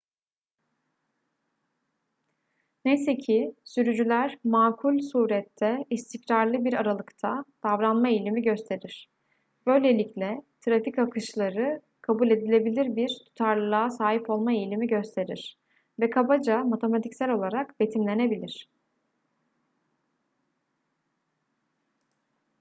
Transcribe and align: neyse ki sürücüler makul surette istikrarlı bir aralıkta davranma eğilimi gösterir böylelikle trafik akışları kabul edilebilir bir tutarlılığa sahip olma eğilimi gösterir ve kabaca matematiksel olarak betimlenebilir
neyse 2.85 3.17
ki 3.17 3.55
sürücüler 3.63 4.37
makul 4.43 4.99
surette 4.99 5.85
istikrarlı 5.89 6.65
bir 6.65 6.73
aralıkta 6.73 7.45
davranma 7.63 8.09
eğilimi 8.09 8.41
gösterir 8.41 9.09
böylelikle 9.67 10.41
trafik 10.61 10.99
akışları 10.99 11.81
kabul 12.01 12.31
edilebilir 12.31 12.95
bir 12.95 13.07
tutarlılığa 13.07 13.89
sahip 13.89 14.29
olma 14.29 14.53
eğilimi 14.53 14.87
gösterir 14.87 15.57
ve 15.99 16.09
kabaca 16.09 16.63
matematiksel 16.63 17.29
olarak 17.29 17.79
betimlenebilir 17.79 18.69